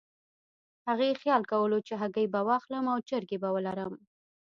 هغې 0.89 1.19
خیال 1.21 1.43
کولو 1.51 1.77
چې 1.87 1.93
هګۍ 2.01 2.25
به 2.33 2.39
واخلم 2.49 2.85
او 2.93 2.99
چرګې 3.09 3.37
به 3.41 3.49
ولرم. 3.55 3.93